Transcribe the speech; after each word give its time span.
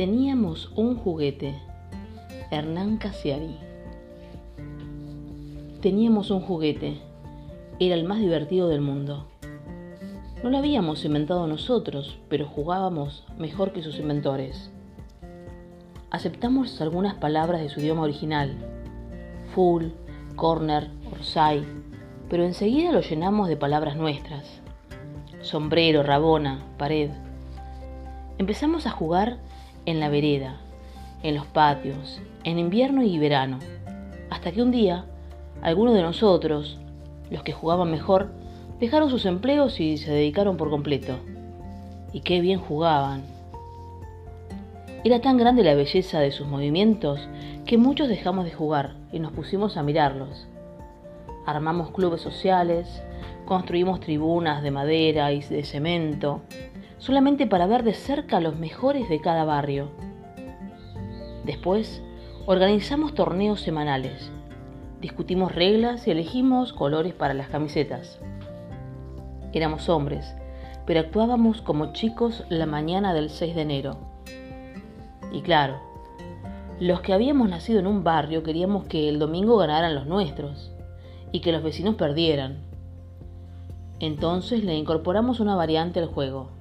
Teníamos 0.00 0.72
un 0.76 0.96
juguete. 0.96 1.54
Hernán 2.50 2.96
Casiari. 2.96 3.58
Teníamos 5.82 6.30
un 6.30 6.40
juguete. 6.40 6.96
Era 7.78 7.96
el 7.96 8.04
más 8.04 8.18
divertido 8.18 8.70
del 8.70 8.80
mundo. 8.80 9.26
No 10.42 10.48
lo 10.48 10.56
habíamos 10.56 11.04
inventado 11.04 11.46
nosotros, 11.46 12.18
pero 12.30 12.46
jugábamos 12.46 13.26
mejor 13.36 13.74
que 13.74 13.82
sus 13.82 13.98
inventores. 13.98 14.70
Aceptamos 16.10 16.80
algunas 16.80 17.16
palabras 17.16 17.60
de 17.60 17.68
su 17.68 17.80
idioma 17.80 18.00
original. 18.00 18.56
Full, 19.54 19.88
corner, 20.34 20.88
orsay, 21.12 21.62
pero 22.30 22.44
enseguida 22.44 22.90
lo 22.90 23.02
llenamos 23.02 23.48
de 23.48 23.58
palabras 23.58 23.96
nuestras. 23.96 24.62
Sombrero, 25.42 26.02
rabona, 26.02 26.64
pared. 26.78 27.10
Empezamos 28.38 28.86
a 28.86 28.90
jugar 28.90 29.40
en 29.90 30.00
la 30.00 30.08
vereda, 30.08 30.60
en 31.22 31.34
los 31.34 31.46
patios, 31.46 32.20
en 32.44 32.58
invierno 32.58 33.02
y 33.02 33.18
verano, 33.18 33.58
hasta 34.30 34.52
que 34.52 34.62
un 34.62 34.70
día 34.70 35.04
algunos 35.62 35.94
de 35.94 36.02
nosotros, 36.02 36.78
los 37.30 37.42
que 37.42 37.52
jugaban 37.52 37.90
mejor, 37.90 38.30
dejaron 38.80 39.10
sus 39.10 39.26
empleos 39.26 39.78
y 39.78 39.98
se 39.98 40.10
dedicaron 40.10 40.56
por 40.56 40.70
completo. 40.70 41.16
Y 42.12 42.20
qué 42.20 42.40
bien 42.40 42.58
jugaban. 42.58 43.22
Era 45.04 45.20
tan 45.20 45.36
grande 45.36 45.62
la 45.62 45.74
belleza 45.74 46.20
de 46.20 46.30
sus 46.30 46.46
movimientos 46.46 47.20
que 47.66 47.78
muchos 47.78 48.08
dejamos 48.08 48.44
de 48.44 48.52
jugar 48.52 48.96
y 49.12 49.18
nos 49.18 49.32
pusimos 49.32 49.76
a 49.76 49.82
mirarlos. 49.82 50.46
Armamos 51.46 51.90
clubes 51.90 52.20
sociales, 52.20 53.02
construimos 53.44 54.00
tribunas 54.00 54.62
de 54.62 54.70
madera 54.70 55.32
y 55.32 55.40
de 55.42 55.64
cemento, 55.64 56.42
solamente 57.00 57.46
para 57.46 57.66
ver 57.66 57.82
de 57.82 57.94
cerca 57.94 58.36
a 58.36 58.40
los 58.40 58.56
mejores 58.56 59.08
de 59.08 59.20
cada 59.20 59.44
barrio. 59.44 59.88
Después, 61.44 62.02
organizamos 62.46 63.14
torneos 63.14 63.62
semanales, 63.62 64.30
discutimos 65.00 65.54
reglas 65.54 66.06
y 66.06 66.10
elegimos 66.10 66.72
colores 66.72 67.14
para 67.14 67.34
las 67.34 67.48
camisetas. 67.48 68.20
Éramos 69.52 69.88
hombres, 69.88 70.36
pero 70.86 71.00
actuábamos 71.00 71.62
como 71.62 71.92
chicos 71.92 72.44
la 72.50 72.66
mañana 72.66 73.14
del 73.14 73.30
6 73.30 73.54
de 73.54 73.62
enero. 73.62 73.96
Y 75.32 75.40
claro, 75.40 75.80
los 76.80 77.00
que 77.00 77.14
habíamos 77.14 77.48
nacido 77.48 77.80
en 77.80 77.86
un 77.86 78.04
barrio 78.04 78.42
queríamos 78.42 78.84
que 78.84 79.08
el 79.08 79.18
domingo 79.18 79.56
ganaran 79.56 79.94
los 79.94 80.06
nuestros 80.06 80.70
y 81.32 81.40
que 81.40 81.52
los 81.52 81.62
vecinos 81.62 81.94
perdieran. 81.94 82.58
Entonces 84.00 84.64
le 84.64 84.74
incorporamos 84.74 85.40
una 85.40 85.54
variante 85.56 85.98
al 85.98 86.06
juego. 86.06 86.59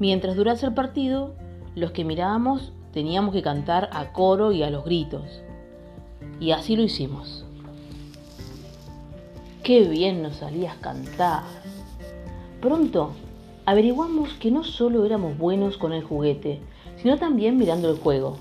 Mientras 0.00 0.34
durase 0.34 0.64
el 0.64 0.72
partido, 0.72 1.34
los 1.74 1.92
que 1.92 2.06
mirábamos 2.06 2.72
teníamos 2.90 3.34
que 3.34 3.42
cantar 3.42 3.90
a 3.92 4.14
coro 4.14 4.50
y 4.50 4.62
a 4.62 4.70
los 4.70 4.82
gritos. 4.84 5.42
Y 6.40 6.52
así 6.52 6.74
lo 6.74 6.82
hicimos. 6.82 7.44
Qué 9.62 9.86
bien 9.86 10.22
nos 10.22 10.36
salías 10.36 10.74
cantar. 10.76 11.42
Pronto 12.62 13.10
averiguamos 13.66 14.32
que 14.40 14.50
no 14.50 14.64
solo 14.64 15.04
éramos 15.04 15.36
buenos 15.36 15.76
con 15.76 15.92
el 15.92 16.02
juguete, 16.02 16.60
sino 16.96 17.18
también 17.18 17.58
mirando 17.58 17.90
el 17.90 17.98
juego. 17.98 18.38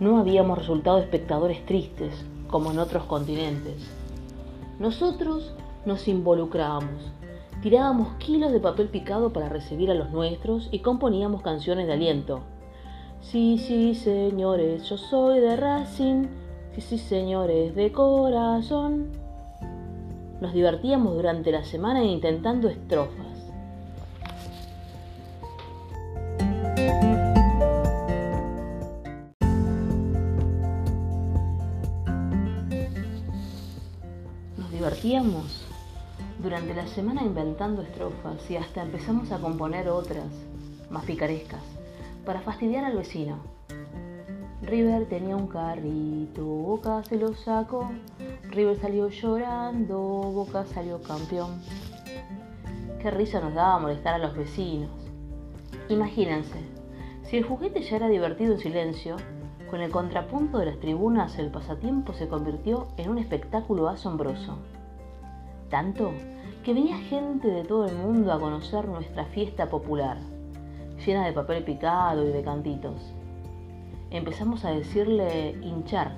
No 0.00 0.18
habíamos 0.18 0.58
resultado 0.58 0.98
espectadores 0.98 1.64
tristes, 1.66 2.12
como 2.48 2.72
en 2.72 2.80
otros 2.80 3.04
continentes. 3.04 3.76
Nosotros 4.80 5.52
nos 5.84 6.08
involucrábamos, 6.08 7.12
tirábamos 7.66 8.14
kilos 8.18 8.52
de 8.52 8.60
papel 8.60 8.88
picado 8.90 9.32
para 9.32 9.48
recibir 9.48 9.90
a 9.90 9.94
los 9.94 10.12
nuestros 10.12 10.68
y 10.70 10.82
componíamos 10.82 11.42
canciones 11.42 11.88
de 11.88 11.94
aliento. 11.94 12.42
Sí, 13.20 13.58
sí, 13.58 13.96
señores, 13.96 14.88
yo 14.88 14.96
soy 14.96 15.40
de 15.40 15.56
Racing, 15.56 16.26
sí, 16.76 16.80
sí, 16.80 16.96
señores, 16.96 17.74
de 17.74 17.90
corazón. 17.90 19.08
Nos 20.40 20.52
divertíamos 20.52 21.16
durante 21.16 21.50
la 21.50 21.64
semana 21.64 22.04
intentando 22.04 22.68
estrofas. 22.68 23.26
Nos 34.56 34.70
divertíamos 34.70 35.65
durante 36.38 36.74
la 36.74 36.86
semana 36.86 37.22
inventando 37.22 37.82
estrofas 37.82 38.50
y 38.50 38.56
hasta 38.56 38.82
empezamos 38.82 39.32
a 39.32 39.38
componer 39.38 39.88
otras, 39.88 40.26
más 40.90 41.04
picarescas, 41.04 41.62
para 42.24 42.40
fastidiar 42.40 42.84
al 42.84 42.96
vecino. 42.96 43.38
River 44.62 45.06
tenía 45.06 45.36
un 45.36 45.46
carrito, 45.46 46.44
Boca 46.44 47.02
se 47.04 47.16
lo 47.16 47.34
sacó, 47.34 47.90
River 48.50 48.78
salió 48.80 49.08
llorando, 49.08 49.98
Boca 49.98 50.64
salió 50.66 51.00
campeón. 51.02 51.60
Qué 53.00 53.10
risa 53.10 53.40
nos 53.40 53.54
daba 53.54 53.78
molestar 53.78 54.14
a 54.14 54.18
los 54.18 54.36
vecinos. 54.36 54.90
Imagínense, 55.88 56.58
si 57.24 57.36
el 57.36 57.44
juguete 57.44 57.82
ya 57.82 57.96
era 57.96 58.08
divertido 58.08 58.54
en 58.54 58.60
silencio, 58.60 59.16
con 59.70 59.80
el 59.80 59.90
contrapunto 59.90 60.58
de 60.58 60.66
las 60.66 60.80
tribunas 60.80 61.38
el 61.38 61.50
pasatiempo 61.50 62.12
se 62.12 62.28
convirtió 62.28 62.88
en 62.96 63.10
un 63.10 63.18
espectáculo 63.18 63.88
asombroso. 63.88 64.58
Tanto 65.70 66.12
que 66.64 66.74
venía 66.74 66.96
gente 66.98 67.48
de 67.48 67.64
todo 67.64 67.86
el 67.86 67.96
mundo 67.96 68.32
a 68.32 68.40
conocer 68.40 68.86
nuestra 68.86 69.24
fiesta 69.26 69.68
popular, 69.68 70.18
llena 71.04 71.26
de 71.26 71.32
papel 71.32 71.64
picado 71.64 72.26
y 72.26 72.32
de 72.32 72.42
cantitos. 72.42 73.12
Empezamos 74.10 74.64
a 74.64 74.70
decirle 74.70 75.58
hinchar 75.62 76.12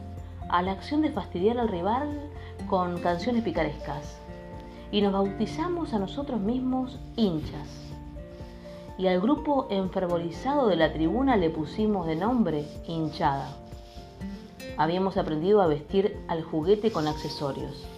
a 0.49 0.63
la 0.63 0.73
acción 0.73 1.03
de 1.03 1.11
fastidiar 1.11 1.59
al 1.59 1.69
rival 1.69 2.31
con 2.69 2.99
canciones 3.01 3.43
picarescas 3.43 4.19
y 4.91 5.01
nos 5.03 5.13
bautizamos 5.13 5.93
a 5.95 5.99
nosotros 5.99 6.41
mismos 6.41 6.99
hinchas. 7.17 7.69
Y 8.99 9.07
al 9.07 9.21
grupo 9.21 9.69
enfervorizado 9.71 10.69
de 10.69 10.77
la 10.77 10.93
tribuna 10.93 11.37
le 11.37 11.51
pusimos 11.51 12.07
de 12.07 12.17
nombre 12.17 12.67
hinchada. 12.87 13.57
Habíamos 14.77 15.17
aprendido 15.17 15.63
a 15.63 15.67
vestir 15.67 16.19
al 16.29 16.43
juguete 16.43 16.91
con 16.91 17.07
accesorios. 17.07 17.98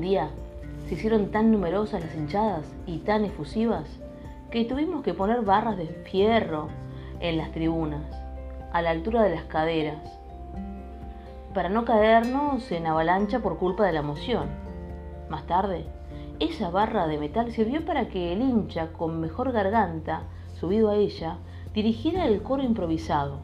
Día 0.00 0.30
se 0.86 0.94
hicieron 0.94 1.30
tan 1.30 1.50
numerosas 1.50 2.02
las 2.02 2.14
hinchadas 2.14 2.64
y 2.86 2.98
tan 2.98 3.24
efusivas 3.24 3.84
que 4.50 4.64
tuvimos 4.64 5.02
que 5.02 5.14
poner 5.14 5.42
barras 5.42 5.76
de 5.76 5.86
fierro 5.86 6.68
en 7.20 7.36
las 7.38 7.52
tribunas, 7.52 8.04
a 8.72 8.82
la 8.82 8.90
altura 8.90 9.22
de 9.22 9.34
las 9.34 9.44
caderas, 9.44 9.98
para 11.54 11.68
no 11.68 11.84
caernos 11.84 12.70
en 12.70 12.86
avalancha 12.86 13.40
por 13.40 13.58
culpa 13.58 13.84
de 13.84 13.92
la 13.92 14.00
emoción. 14.00 14.48
Más 15.28 15.46
tarde, 15.46 15.86
esa 16.38 16.70
barra 16.70 17.06
de 17.06 17.18
metal 17.18 17.50
sirvió 17.50 17.84
para 17.84 18.08
que 18.08 18.32
el 18.32 18.42
hincha 18.42 18.88
con 18.92 19.20
mejor 19.20 19.52
garganta, 19.52 20.22
subido 20.60 20.90
a 20.90 20.96
ella, 20.96 21.38
dirigiera 21.74 22.26
el 22.26 22.42
coro 22.42 22.62
improvisado. 22.62 23.38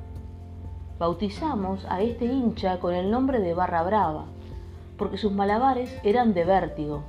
Bautizamos 0.99 1.87
a 1.89 2.03
este 2.03 2.27
hincha 2.27 2.79
con 2.79 2.95
el 2.95 3.11
nombre 3.11 3.41
de 3.41 3.55
Barra 3.55 3.83
Brava, 3.83 4.27
porque 5.03 5.19
sus 5.19 5.33
malabares 5.33 5.93
eran 6.05 6.33
de 6.33 6.45
vértigo. 6.45 7.03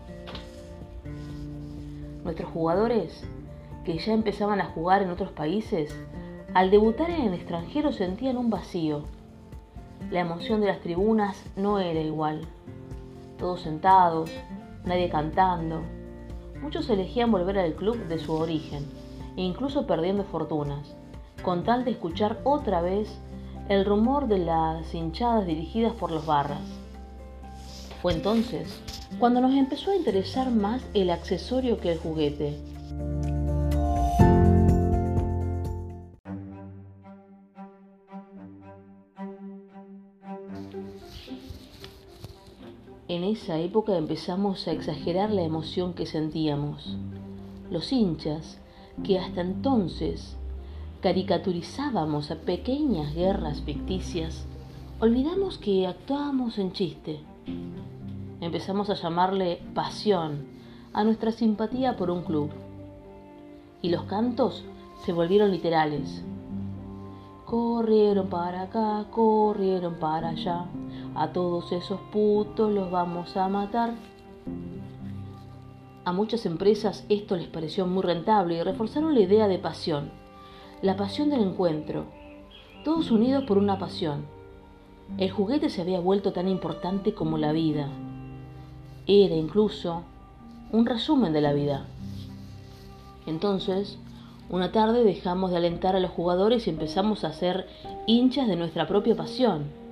Nuestros 2.24 2.50
jugadores, 2.50 3.24
que 3.86 4.00
ya 4.00 4.14
empezaban 4.14 4.62
a 4.62 4.66
jugar 4.66 5.04
en 5.04 5.12
otros 5.12 5.30
países, 5.30 5.96
al 6.56 6.72
debutar 6.72 7.12
en 7.12 7.28
el 7.28 7.36
extranjero 7.36 7.92
sentían 7.92 8.38
un 8.38 8.50
vacío. 8.50 9.04
La 10.10 10.22
emoción 10.22 10.60
de 10.60 10.66
las 10.70 10.80
tribunas 10.80 11.46
no 11.56 11.78
era 11.78 12.00
igual. 12.00 12.48
Todos 13.38 13.62
sentados, 13.62 14.32
nadie 14.86 15.12
cantando. 15.12 15.84
Muchos 16.64 16.90
elegían 16.90 17.32
volver 17.32 17.60
al 17.60 17.76
club 17.76 18.08
de 18.08 18.18
su 18.18 18.34
origen, 18.34 18.88
incluso 19.36 19.86
perdiendo 19.86 20.24
fortunas, 20.24 20.96
con 21.44 21.64
tal 21.64 21.86
de 21.86 21.92
escuchar 21.92 22.40
otra 22.44 22.82
vez 22.82 23.20
el 23.70 23.86
rumor 23.86 24.26
de 24.28 24.40
las 24.40 24.96
hinchadas 24.96 25.46
dirigidas 25.46 25.94
por 25.94 26.10
los 26.10 26.26
barras. 26.26 26.83
Fue 28.04 28.12
entonces 28.12 28.68
cuando 29.18 29.40
nos 29.40 29.54
empezó 29.54 29.92
a 29.92 29.96
interesar 29.96 30.52
más 30.52 30.82
el 30.94 31.10
accesorio 31.10 31.80
que 31.80 31.94
el 31.94 32.00
juguete. 32.00 32.60
En 43.08 43.24
esa 43.24 43.58
época 43.60 43.96
empezamos 43.96 44.68
a 44.68 44.74
exagerar 44.74 45.32
la 45.32 45.44
emoción 45.44 45.94
que 45.94 46.06
sentíamos. 46.06 46.98
Los 47.72 47.94
hinchas, 47.94 48.60
que 49.06 49.18
hasta 49.18 49.40
entonces 49.40 50.36
caricaturizábamos 51.00 52.32
a 52.32 52.36
pequeñas 52.36 53.16
guerras 53.16 53.62
ficticias, 53.62 54.44
olvidamos 55.00 55.58
que 55.58 55.88
actuábamos 55.88 56.58
en 56.58 56.74
chiste. 56.74 57.22
Empezamos 58.44 58.90
a 58.90 58.96
llamarle 58.96 59.62
pasión 59.74 60.46
a 60.92 61.06
nuestra 61.06 61.32
simpatía 61.32 61.96
por 61.96 62.12
un 62.12 62.24
club. 62.24 62.52
Y 63.82 63.88
los 63.88 64.04
cantos 64.04 64.66
se 65.06 65.14
volvieron 65.14 65.50
literales. 65.50 66.26
Corrieron 67.46 68.28
para 68.28 68.64
acá, 68.64 69.06
corrieron 69.12 69.96
para 69.96 70.32
allá. 70.32 70.66
A 71.16 71.32
todos 71.32 71.72
esos 71.72 72.02
putos 72.12 72.70
los 72.70 72.92
vamos 72.92 73.38
a 73.38 73.48
matar. 73.48 73.94
A 76.04 76.12
muchas 76.12 76.46
empresas 76.46 77.06
esto 77.08 77.38
les 77.38 77.48
pareció 77.48 77.88
muy 77.88 78.04
rentable 78.04 78.58
y 78.58 78.62
reforzaron 78.62 79.14
la 79.14 79.22
idea 79.22 79.48
de 79.48 79.58
pasión, 79.58 80.12
la 80.82 80.98
pasión 80.98 81.30
del 81.30 81.44
encuentro, 81.44 82.08
todos 82.84 83.10
unidos 83.10 83.46
por 83.46 83.58
una 83.58 83.80
pasión. 83.80 84.26
El 85.18 85.32
juguete 85.32 85.70
se 85.70 85.82
había 85.82 86.02
vuelto 86.02 86.34
tan 86.34 86.50
importante 86.50 87.14
como 87.14 87.38
la 87.38 87.54
vida. 87.54 87.88
Era 89.08 89.36
incluso 89.36 90.04
un 90.72 90.86
resumen 90.86 91.34
de 91.34 91.42
la 91.42 91.54
vida. 91.54 91.86
Entonces, 93.26 93.98
una 94.50 94.72
tarde 94.72 95.04
dejamos 95.04 95.52
de 95.52 95.58
alentar 95.58 95.96
a 95.96 96.00
los 96.00 96.12
jugadores 96.12 96.68
y 96.68 96.70
empezamos 96.70 97.24
a 97.24 97.34
ser 97.34 97.68
hinchas 98.08 98.48
de 98.48 98.56
nuestra 98.56 98.88
propia 98.88 99.16
pasión 99.16 99.84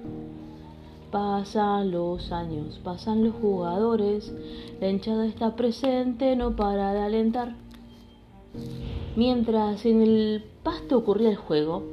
Pasan 1.12 1.92
los 1.92 2.32
años, 2.32 2.80
pasan 2.82 3.26
los 3.26 3.36
jugadores, 3.36 4.34
la 4.80 4.90
hinchada 4.90 5.26
está 5.26 5.58
presente, 5.58 6.38
no 6.38 6.56
para 6.56 6.94
de 6.94 7.02
alentar. 7.02 7.54
Mientras 9.18 9.86
en 9.86 10.02
el 10.02 10.46
pasto 10.64 10.98
ocurría 10.98 11.30
el 11.30 11.36
juego, 11.36 11.84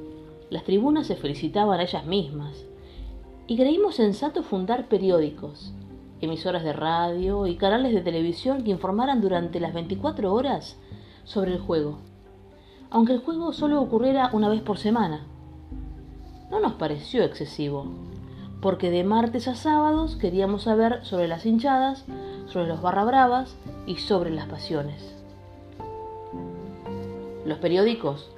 las 0.51 0.63
tribunas 0.63 1.09
se 1.09 1.17
felicitaban 1.17 1.81
a 1.81 1.83
ellas 1.83 2.07
mismas 2.07 2.65
y 3.49 3.57
creímos 3.57 3.97
sensato 3.97 4.45
fundar 4.45 4.87
periódicos, 4.87 5.73
emisoras 6.21 6.65
de 6.65 6.73
radio 6.73 7.47
y 7.47 7.57
canales 7.57 7.93
de 7.95 8.01
televisión 8.01 8.65
que 8.65 8.71
informaran 8.71 9.21
durante 9.21 9.61
las 9.61 9.75
24 9.75 10.33
horas 10.33 10.77
sobre 11.25 11.53
el 11.53 11.61
juego, 11.61 11.99
aunque 12.91 13.13
el 13.13 13.21
juego 13.21 13.53
solo 13.53 13.81
ocurriera 13.81 14.31
una 14.33 14.49
vez 14.49 14.63
por 14.63 14.79
semana. 14.79 15.27
No 16.51 16.61
nos 16.61 16.73
pareció 16.73 17.23
excesivo, 17.23 17.87
porque 18.61 18.91
de 18.91 19.05
martes 19.05 19.49
a 19.49 19.55
sábados 19.55 20.17
queríamos 20.17 20.63
saber 20.63 21.05
sobre 21.05 21.29
las 21.29 21.47
hinchadas, 21.47 22.05
sobre 22.47 22.67
los 22.67 22.81
barra 22.81 23.05
bravas 23.05 23.57
y 23.87 23.97
sobre 23.97 24.31
las 24.31 24.47
pasiones. 24.47 25.15
Los 27.45 27.59
periódicos 27.59 28.31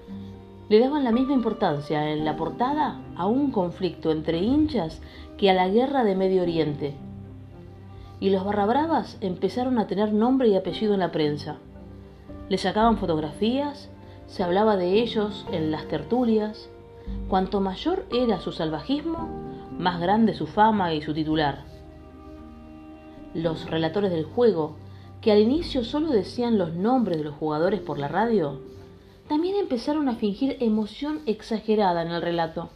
le 0.69 0.79
daban 0.79 1.03
la 1.03 1.11
misma 1.11 1.33
importancia 1.33 2.11
en 2.11 2.25
la 2.25 2.37
portada 2.37 3.01
a 3.17 3.27
un 3.27 3.51
conflicto 3.51 4.13
entre 4.13 4.39
hinchas 4.39 5.01
que 5.37 5.51
a 5.51 5.55
la 5.55 5.69
guerra 5.69 6.05
de 6.05 6.15
Medio 6.15 6.43
Oriente. 6.43 6.95
Y 8.21 8.31
los 8.31 8.45
barra 8.45 8.67
bravas 8.67 9.17
empezaron 9.21 9.79
a 9.79 9.87
tener 9.87 10.13
nombre 10.13 10.49
y 10.49 10.57
apellido 10.57 10.95
en 10.95 11.01
la 11.01 11.11
prensa. 11.11 11.59
Le 12.51 12.59
sacaban 12.59 12.99
fotografías, 12.99 13.91
se 14.27 14.43
hablaba 14.43 14.77
de 14.77 15.01
ellos 15.01 15.47
en 15.51 15.71
las 15.71 15.89
tertulias. 15.89 16.69
Cuanto 17.29 17.61
mayor 17.61 18.05
era 18.13 18.41
su 18.41 18.53
salvajismo, 18.53 19.29
más 19.79 20.01
grande 20.01 20.35
su 20.35 20.47
fama 20.47 20.93
y 20.95 21.01
su 21.01 21.15
titular. 21.15 21.65
Los 23.35 23.71
relatores 23.71 24.11
del 24.11 24.25
juego, 24.25 24.77
que 25.21 25.33
al 25.33 25.39
inicio 25.39 25.85
solo 25.85 26.11
decían 26.11 26.59
los 26.59 26.75
nombres 26.75 27.19
de 27.19 27.25
los 27.25 27.35
jugadores 27.35 27.81
por 27.81 27.99
la 27.99 28.09
radio, 28.09 28.61
también 29.29 29.57
empezaron 29.57 30.09
a 30.09 30.17
fingir 30.17 30.57
emoción 30.61 31.21
exagerada 31.27 32.03
en 32.03 32.09
el 32.09 32.21
relato. 32.21 32.71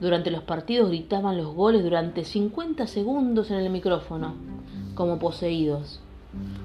Durante 0.00 0.30
los 0.30 0.42
partidos 0.42 0.88
gritaban 0.88 1.36
los 1.36 1.54
goles 1.54 1.84
durante 1.84 2.24
50 2.24 2.86
segundos 2.86 3.50
en 3.50 3.58
el 3.58 3.68
micrófono, 3.68 4.32
como 4.94 5.18
poseídos, 5.18 6.00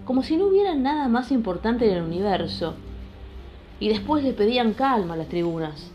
como 0.06 0.24
si 0.24 0.38
no 0.38 0.46
hubiera 0.46 0.74
nada 0.74 1.10
más 1.10 1.34
importante 1.34 1.86
en 1.86 1.98
el 1.98 2.04
universo, 2.04 2.76
y 3.82 3.90
después 3.90 4.24
le 4.24 4.32
pedían 4.32 4.72
calma 4.74 5.16
a 5.16 5.18
las 5.18 5.28
tribunas. 5.28 5.92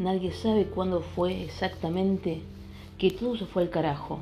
Nadie 0.00 0.32
sabe 0.32 0.66
cuándo 0.66 1.02
fue 1.02 1.44
exactamente 1.44 2.42
que 2.98 3.12
todo 3.12 3.36
se 3.36 3.46
fue 3.46 3.62
al 3.62 3.70
carajo. 3.70 4.18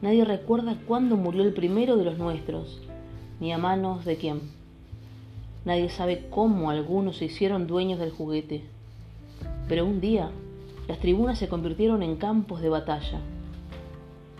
Nadie 0.00 0.24
recuerda 0.24 0.76
cuándo 0.86 1.16
murió 1.16 1.42
el 1.42 1.52
primero 1.52 1.96
de 1.96 2.04
los 2.04 2.18
nuestros, 2.18 2.80
ni 3.40 3.52
a 3.52 3.58
manos 3.58 4.04
de 4.04 4.16
quién. 4.16 4.42
Nadie 5.64 5.88
sabe 5.88 6.28
cómo 6.30 6.70
algunos 6.70 7.16
se 7.16 7.24
hicieron 7.24 7.66
dueños 7.66 7.98
del 7.98 8.12
juguete. 8.12 8.62
Pero 9.68 9.84
un 9.84 10.00
día 10.00 10.30
las 10.86 11.00
tribunas 11.00 11.38
se 11.38 11.48
convirtieron 11.48 12.04
en 12.04 12.14
campos 12.14 12.60
de 12.60 12.68
batalla. 12.68 13.18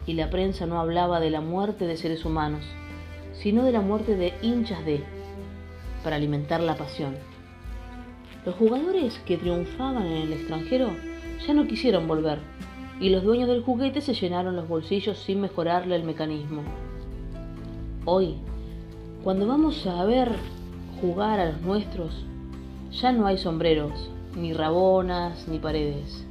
Y 0.07 0.13
la 0.13 0.31
prensa 0.31 0.65
no 0.67 0.79
hablaba 0.79 1.19
de 1.19 1.31
la 1.31 1.41
muerte 1.41 1.89
de 1.89 1.97
seres 1.97 2.25
humanos, 2.25 2.65
sino 3.33 3.65
de 3.65 3.73
la 3.73 3.81
muerte 3.81 4.15
de 4.15 4.35
hinchas 4.43 4.85
de, 4.85 5.03
para 6.05 6.17
alimentar 6.17 6.61
la 6.61 6.77
pasión. 6.77 7.17
Los 8.47 8.55
jugadores 8.55 9.19
que 9.27 9.37
triunfaban 9.37 10.07
en 10.07 10.23
el 10.23 10.33
extranjero 10.33 10.91
ya 11.45 11.53
no 11.53 11.67
quisieron 11.67 12.07
volver 12.07 12.39
y 13.01 13.11
los 13.11 13.23
dueños 13.23 13.49
del 13.49 13.63
juguete 13.63 14.01
se 14.01 14.15
llenaron 14.15 14.57
los 14.57 14.69
bolsillos 14.69 15.19
sin 15.19 15.41
mejorarle 15.41 15.95
el 15.97 16.05
mecanismo. 16.05 16.63
Hoy, 18.05 18.37
cuando 19.23 19.47
vamos 19.47 19.87
a 19.87 20.05
ver 20.05 20.33
jugar 21.01 21.39
a 21.39 21.53
los 21.53 21.61
nuestros, 21.63 22.25
ya 22.91 23.13
no 23.13 23.27
hay 23.27 23.39
sombreros, 23.39 24.11
ni 24.37 24.53
rabonas, 24.53 25.47
ni 25.49 25.59
paredes. 25.59 26.25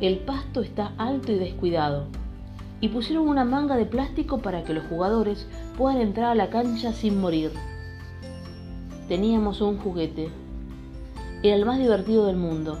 El 0.00 0.18
pasto 0.18 0.60
está 0.60 0.92
alto 0.98 1.32
y 1.32 1.36
descuidado, 1.36 2.06
y 2.80 2.88
pusieron 2.88 3.28
una 3.28 3.44
manga 3.44 3.76
de 3.76 3.86
plástico 3.86 4.38
para 4.38 4.64
que 4.64 4.74
los 4.74 4.84
jugadores 4.86 5.46
puedan 5.76 6.00
entrar 6.00 6.32
a 6.32 6.34
la 6.34 6.50
cancha 6.50 6.92
sin 6.92 7.20
morir. 7.20 7.50
Teníamos 9.08 9.60
un 9.60 9.78
juguete, 9.78 10.28
era 11.42 11.56
el 11.56 11.66
más 11.66 11.78
divertido 11.78 12.26
del 12.26 12.36
mundo. 12.36 12.78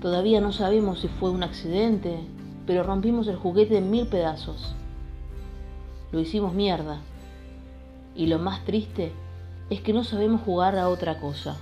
Todavía 0.00 0.40
no 0.40 0.52
sabemos 0.52 1.00
si 1.00 1.08
fue 1.08 1.30
un 1.30 1.42
accidente, 1.42 2.20
pero 2.66 2.84
rompimos 2.84 3.26
el 3.26 3.36
juguete 3.36 3.78
en 3.78 3.90
mil 3.90 4.06
pedazos. 4.06 4.74
Lo 6.12 6.20
hicimos 6.20 6.54
mierda. 6.54 7.00
Y 8.14 8.26
lo 8.26 8.38
más 8.38 8.64
triste 8.64 9.12
es 9.70 9.80
que 9.80 9.92
no 9.92 10.04
sabemos 10.04 10.42
jugar 10.42 10.78
a 10.78 10.88
otra 10.88 11.18
cosa. 11.18 11.56